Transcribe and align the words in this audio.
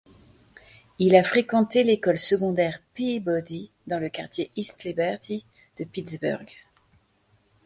Il 0.97 1.15
a 1.15 1.21
fréquenté 1.23 1.83
l'école 1.83 2.17
secondaire 2.17 2.79
Peabody 2.95 3.69
dans 3.85 3.99
le 3.99 4.09
quartier 4.09 4.49
East 4.55 4.83
Liberty 4.83 5.45
de 5.77 5.83
Pittsburgh. 5.83 6.49